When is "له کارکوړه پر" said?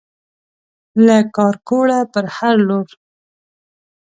1.05-2.25